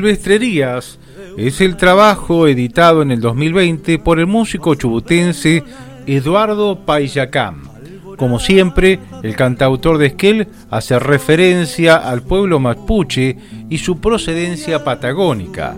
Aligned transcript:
Silvestrerías 0.00 0.98
es 1.36 1.60
el 1.60 1.76
trabajo 1.76 2.48
editado 2.48 3.02
en 3.02 3.10
el 3.10 3.20
2020 3.20 3.98
por 3.98 4.18
el 4.18 4.26
músico 4.26 4.74
chubutense 4.74 5.62
Eduardo 6.06 6.86
Payacam. 6.86 7.68
Como 8.16 8.38
siempre, 8.38 8.98
el 9.22 9.36
cantautor 9.36 9.98
de 9.98 10.06
Esquel 10.06 10.48
hace 10.70 10.98
referencia 10.98 11.96
al 11.96 12.22
pueblo 12.22 12.58
mapuche 12.58 13.36
y 13.68 13.76
su 13.76 14.00
procedencia 14.00 14.82
patagónica. 14.84 15.76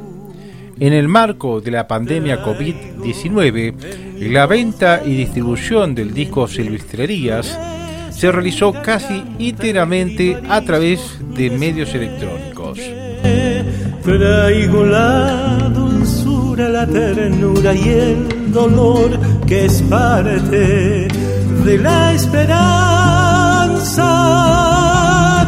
En 0.78 0.92
el 0.92 1.08
marco 1.08 1.60
de 1.60 1.72
la 1.72 1.88
pandemia 1.88 2.44
COVID-19, 2.44 3.74
la 4.30 4.46
venta 4.46 5.02
y 5.04 5.16
distribución 5.16 5.96
del 5.96 6.14
disco 6.14 6.46
Silvestrerías 6.46 7.58
se 8.12 8.30
realizó 8.30 8.72
casi 8.72 9.24
íntegramente 9.40 10.38
a 10.48 10.60
través 10.60 11.18
de 11.34 11.50
medios 11.50 11.92
electrónicos. 11.92 12.78
Traigo 14.02 14.84
la 14.84 15.70
dulzura, 15.72 16.68
la 16.68 16.84
ternura 16.84 17.72
y 17.72 17.88
el 17.88 18.52
dolor 18.52 19.10
que 19.46 19.66
es 19.66 19.80
parte 19.82 21.06
de 21.64 21.78
la 21.78 22.12
esperanza. 22.12 22.68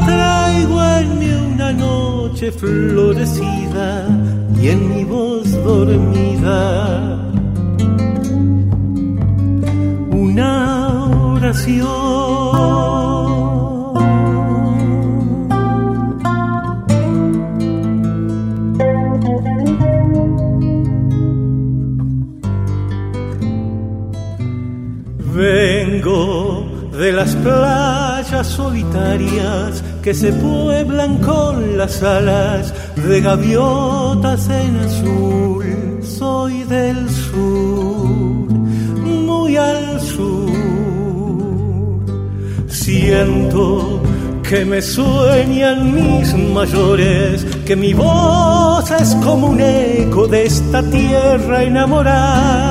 Traigo 0.07 0.85
en 0.85 1.19
mí 1.19 1.33
una 1.55 1.73
noche 1.73 2.53
florecida 2.53 4.07
y 4.63 4.69
en 4.69 4.89
mi 4.89 5.03
voz 5.03 5.51
dormida 5.65 7.19
una 10.13 11.07
oración. 11.35 12.04
Vengo 25.87 26.65
de 26.99 27.13
las 27.13 27.37
playas 27.37 28.47
solitarias 28.47 29.85
que 30.03 30.15
se 30.15 30.33
pueblan 30.33 31.19
con 31.19 31.77
las 31.77 32.03
alas 32.03 32.73
de 32.97 33.21
gaviotas 33.21 34.49
en 34.49 34.77
azul. 34.79 35.65
Soy 36.03 36.63
del 36.65 37.11
sur, 37.11 38.49
muy 39.05 39.59
al 39.59 40.01
sur. 40.01 40.49
Siento 42.67 44.01
que 44.49 44.65
me 44.65 44.81
sueñan 44.81 45.95
mis 45.95 46.35
mayores, 46.35 47.45
que 47.67 47.77
mi 47.77 47.93
voz 47.93 48.91
es 48.91 49.15
como 49.17 49.49
un 49.49 49.61
eco 49.61 50.27
de 50.29 50.47
esta 50.47 50.83
tierra 50.83 51.63
enamorada 51.63 52.65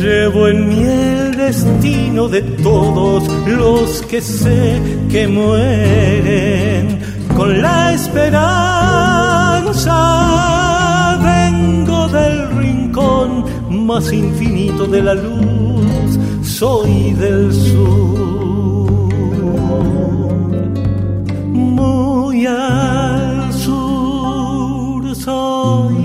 Llevo 0.00 0.48
en 0.48 0.68
mí 0.68 0.82
el 0.82 1.36
destino 1.36 2.28
de 2.28 2.42
todos 2.42 3.24
los 3.46 4.02
que 4.02 4.20
sé 4.20 4.80
que 5.10 5.26
mueren 5.26 6.98
con 7.36 7.62
la 7.62 7.92
esperanza. 7.92 8.78
Vengo 11.22 12.08
del 12.08 12.48
rincón 12.58 13.44
más 13.86 14.12
infinito 14.12 14.86
de 14.86 15.02
la 15.02 15.14
luz, 15.14 16.18
soy 16.42 17.12
del 17.12 17.52
sur. 17.52 19.08
Muy 21.52 22.46
al 22.46 23.52
sur 23.52 25.14
soy 25.16 26.01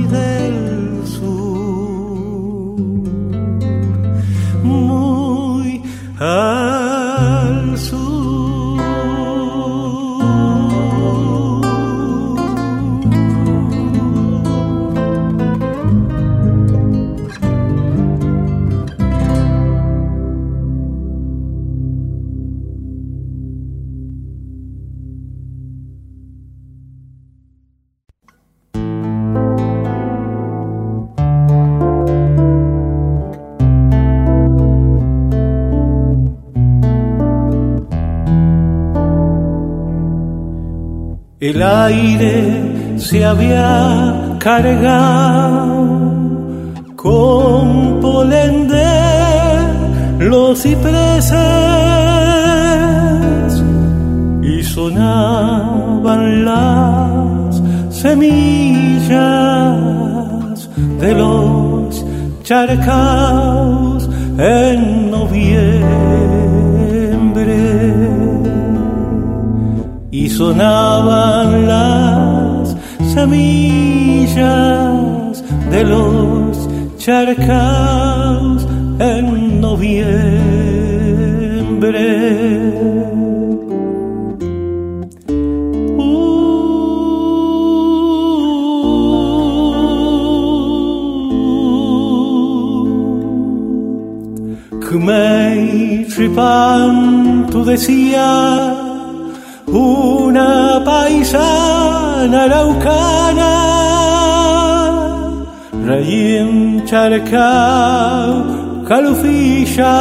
El 41.50 41.64
aire 41.64 42.98
se 42.98 43.24
había 43.24 44.36
cargado 44.38 45.78
con 46.98 48.02
polen 48.02 48.68
de 48.68 50.26
los 50.26 50.62
cipreses 50.62 51.40
y 54.44 54.62
sonaban 54.62 56.44
las 56.44 57.62
semillas 57.92 59.08
de 61.00 61.14
los 61.14 62.06
charcaos 62.44 64.10
en 64.38 65.12
noviembre 65.12 65.77
sonaban 70.38 71.66
las 71.66 72.76
semillas 73.14 74.34
de 75.72 75.84
los 75.84 76.70
charcaos 76.98 78.68
en 79.00 79.62
noviembre. 79.62 80.28
Tripan, 96.18 97.46
tú 97.52 97.64
decías 97.64 98.87
una 99.68 100.82
paisana 100.86 102.44
araucana, 102.46 103.54
rey 105.86 106.38
charcao, 106.86 108.44
calufilla, 108.88 109.98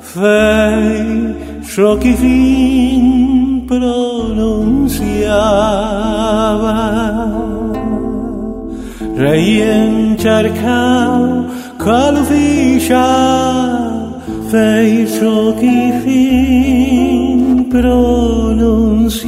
fe, 0.00 1.34
fin 2.16 3.66
pronunciaba. 3.68 5.18
Rey 9.16 9.60
encharcao, 9.60 11.46
calufilla, 11.76 13.08
verso 14.50 15.54
che 15.58 16.00
fin 16.02 17.66
pronunciava. 17.68 19.26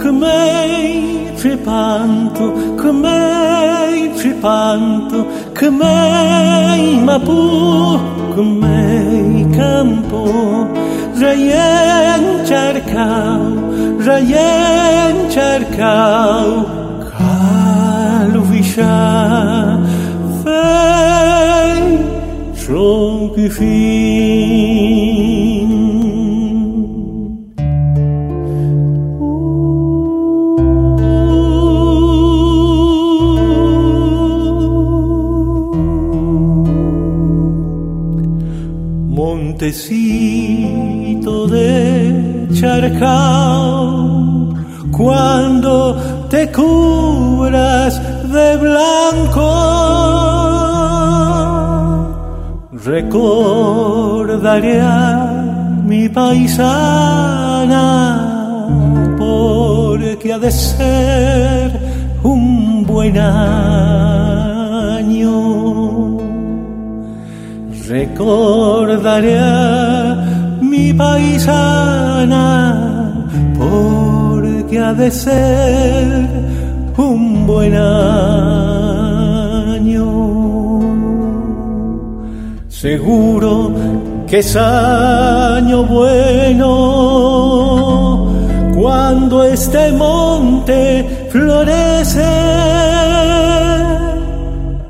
Come 0.00 1.32
trepanto, 1.34 2.52
come 2.76 4.10
trepanto, 4.14 5.26
come 5.52 7.00
mapu, 7.02 7.98
come 8.34 9.48
campo, 9.50 10.68
rayen 11.20 12.24
cercau, 12.48 13.42
rayen 14.06 15.16
cercau, 15.34 16.48
caluvisha, 17.12 18.96
fei, 20.42 21.82
tronchi 22.60 23.46
fin. 23.56 24.45
Montecito 39.16 41.48
de 41.48 42.46
charcao, 42.52 44.52
cuando 44.92 45.96
te 46.28 46.52
cubras 46.52 47.98
de 48.30 48.56
blanco, 48.58 49.48
recordaré 52.84 54.82
a 54.82 55.32
mi 55.86 56.10
paisana, 56.10 57.78
porque 59.16 60.34
ha 60.34 60.38
de 60.38 60.50
ser 60.50 61.80
un 62.22 62.84
buen 62.84 63.16
año 63.18 63.66
Recordaré 67.88 69.38
a 69.38 70.58
mi 70.60 70.92
paisana 70.92 72.44
porque 73.56 74.76
ha 74.80 74.92
de 74.92 75.08
ser 75.08 76.26
un 76.96 77.46
buen 77.46 77.74
año. 77.74 77.96
Seguro 82.68 83.72
que 84.26 84.38
es 84.40 84.56
año 84.56 85.84
bueno 85.84 86.66
cuando 88.76 89.44
este 89.44 89.92
monte 89.92 91.28
florece, 91.30 92.26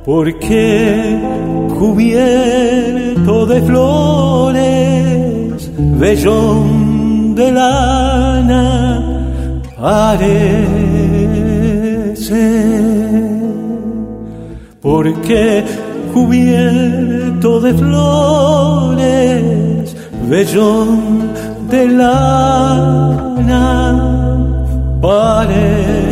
porque 0.03 1.46
cubierto 1.79 3.47
de 3.47 3.61
flores, 3.63 4.63
vellón 5.77 7.35
de 7.35 7.53
lana, 7.53 9.03
parece. 9.79 10.87
Porque 14.81 15.65
cubierto 16.15 17.61
de 17.61 17.75
flores, 17.75 19.15
vellón 20.29 21.31
de 21.71 21.89
lana, 21.89 23.67
parece. 25.03 26.06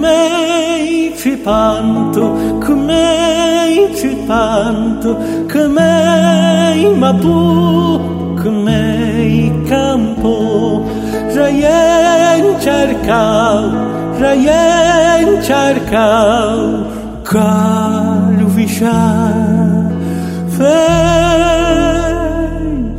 Come 0.00 1.12
cipanto, 1.14 2.56
come 2.64 3.90
cipanto, 3.94 5.14
come 5.46 6.88
mapu, 6.96 8.34
come 8.34 9.52
campo, 9.68 10.86
rayen 11.34 12.58
cercau, 12.60 13.70
rayen 14.18 15.42
cercau, 15.42 16.86
calvisha, 17.22 19.04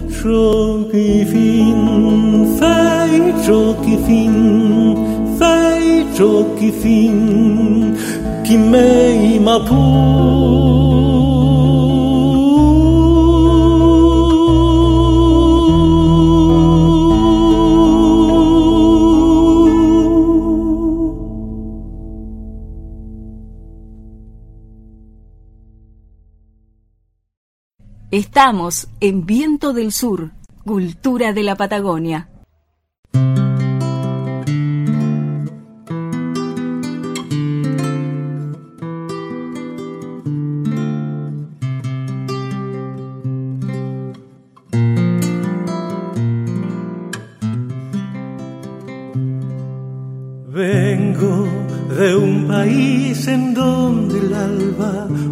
fecho 0.08 0.88
che 0.92 1.26
fin, 1.26 2.46
fecho 2.60 3.76
che 3.82 3.98
fin, 4.06 5.01
Estamos 28.12 28.90
en 29.00 29.26
Viento 29.26 29.74
del 29.74 29.92
Sur, 29.92 30.32
Cultura 30.66 31.34
de 31.34 31.44
la 31.44 31.56
Patagonia. 31.56 32.28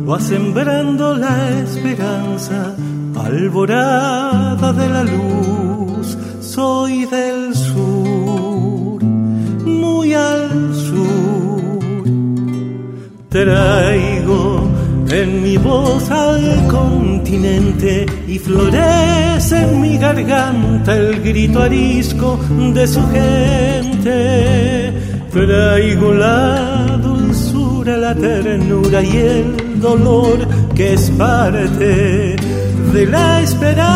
Va 0.10 0.20
sembrando 0.20 1.14
la 1.14 1.52
esperanza, 1.62 2.76
alborada 3.16 4.74
de 4.74 4.90
la 4.90 5.04
luz. 5.04 6.18
Soy 6.42 7.06
del 7.06 7.54
sur, 7.54 9.04
muy 9.66 10.14
al 10.16 10.74
sur. 10.74 12.04
Traigo 13.30 14.68
en 15.12 15.44
mi 15.44 15.58
voz 15.58 16.10
al 16.10 16.68
continente 16.68 18.08
y 18.28 18.40
florece 18.40 19.62
en 19.62 19.80
mi 19.80 19.98
garganta 20.00 20.98
el 20.98 21.22
grito 21.22 21.62
arisco 21.62 22.40
de 22.74 22.88
su 22.88 23.02
gente. 23.10 24.94
Traigo 25.32 26.14
la 26.14 26.98
dulzura, 26.98 27.96
la 27.98 28.16
ternura 28.16 29.04
y 29.04 29.18
el 29.18 29.69
dolor 29.80 30.48
que 30.76 30.94
es 30.94 31.10
parte 31.12 32.36
de 32.94 33.06
la 33.06 33.42
esperanza. 33.42 33.96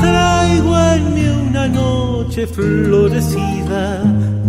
Traigo 0.00 0.78
en 0.78 1.14
mí 1.14 1.26
una 1.48 1.68
noche 1.68 2.46
florecida 2.46 4.02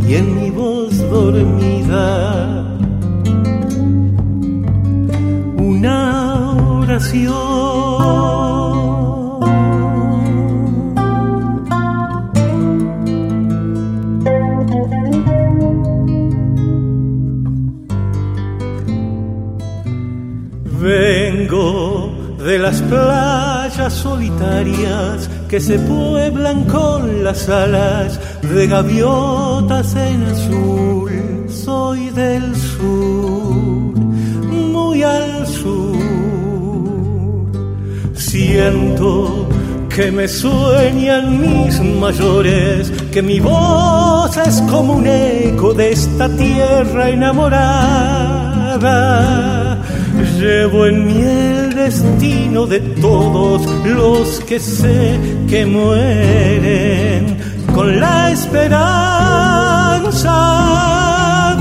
y 0.07 0.15
en 0.15 0.35
mi 0.35 0.49
voz 0.49 0.97
dormida 1.09 2.65
una 5.57 6.51
oración. 6.81 7.58
Que 25.47 25.59
se 25.59 25.79
pueblan 25.79 26.65
con 26.65 27.23
las 27.23 27.49
alas 27.49 28.19
de 28.41 28.67
gaviotas 28.67 29.95
en 29.95 30.23
azul. 30.23 31.11
Soy 31.49 32.09
del 32.11 32.55
sur, 32.55 33.95
muy 34.73 35.01
al 35.01 35.47
sur. 35.47 35.97
Siento 38.13 39.47
que 39.89 40.11
me 40.11 40.27
sueñan 40.27 41.41
mis 41.41 41.79
mayores, 41.81 42.91
que 43.11 43.21
mi 43.21 43.39
voz 43.39 44.37
es 44.37 44.61
como 44.69 44.93
un 44.93 45.07
eco 45.07 45.73
de 45.73 45.91
esta 45.91 46.29
tierra 46.29 47.09
enamorada. 47.09 47.59
Llevo 50.39 50.85
en 50.85 51.05
mí 51.05 51.21
el 51.21 51.75
destino 51.75 52.65
de 52.65 52.79
todos 52.79 53.65
los 53.85 54.39
que 54.41 54.59
sé 54.59 55.19
que 55.49 55.65
mueren 55.65 57.37
con 57.73 57.99
la 57.99 58.31
esperanza. 58.31 58.77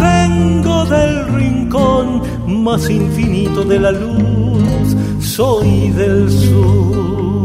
Vengo 0.00 0.85
del 0.87 1.27
rincón 1.35 2.23
más 2.47 2.88
infinito 2.91 3.65
de 3.65 3.79
la 3.79 3.93
luz, 3.93 4.97
soy 5.21 5.91
del 5.91 6.31
sur. 6.31 7.38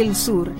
Del 0.00 0.16
Sur, 0.16 0.50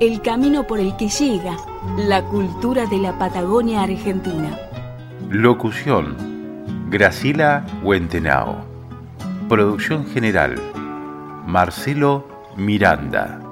el 0.00 0.20
camino 0.20 0.66
por 0.66 0.80
el 0.80 0.96
que 0.96 1.08
llega 1.08 1.56
la 1.96 2.24
cultura 2.24 2.86
de 2.86 2.98
la 2.98 3.16
Patagonia 3.16 3.82
Argentina. 3.82 4.58
Locución, 5.28 6.16
Gracila 6.90 7.64
Huentenao. 7.84 8.56
Producción 9.48 10.08
general, 10.08 10.56
Marcelo 11.46 12.26
Miranda. 12.56 13.49